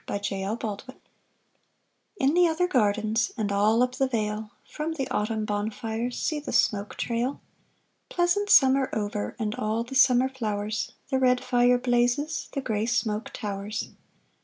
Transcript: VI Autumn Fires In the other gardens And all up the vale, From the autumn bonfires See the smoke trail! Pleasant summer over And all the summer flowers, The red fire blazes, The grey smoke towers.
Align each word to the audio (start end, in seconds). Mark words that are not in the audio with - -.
VI 0.07 0.43
Autumn 0.45 0.79
Fires 0.87 0.99
In 2.17 2.33
the 2.33 2.47
other 2.47 2.67
gardens 2.67 3.31
And 3.37 3.51
all 3.51 3.83
up 3.83 3.93
the 3.93 4.07
vale, 4.07 4.49
From 4.65 4.93
the 4.93 5.07
autumn 5.09 5.45
bonfires 5.45 6.17
See 6.17 6.39
the 6.39 6.51
smoke 6.51 6.95
trail! 6.97 7.39
Pleasant 8.09 8.49
summer 8.49 8.89
over 8.93 9.35
And 9.37 9.53
all 9.53 9.83
the 9.83 9.93
summer 9.93 10.27
flowers, 10.27 10.93
The 11.09 11.19
red 11.19 11.39
fire 11.43 11.77
blazes, 11.77 12.49
The 12.53 12.61
grey 12.61 12.87
smoke 12.87 13.29
towers. 13.31 13.89